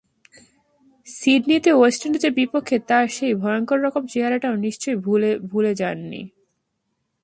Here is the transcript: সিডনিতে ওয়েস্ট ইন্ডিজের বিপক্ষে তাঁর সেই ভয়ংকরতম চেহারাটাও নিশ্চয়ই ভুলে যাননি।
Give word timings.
সিডনিতে 1.07 1.71
ওয়েস্ট 1.73 2.01
ইন্ডিজের 2.05 2.33
বিপক্ষে 2.33 2.77
তাঁর 2.89 3.05
সেই 3.07 3.33
ভয়ংকরতম 3.33 4.03
চেহারাটাও 4.05 4.55
নিশ্চয়ই 4.55 4.97
ভুলে 5.51 5.71
যাননি। 5.81 6.21